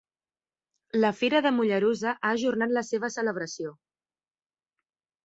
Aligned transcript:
La 1.01 1.11
Fira 1.17 1.41
de 1.45 1.51
Mollerussa 1.57 2.13
ha 2.13 2.31
ajornat 2.37 2.73
la 2.79 2.85
seva 2.87 3.11
celebració. 3.17 3.75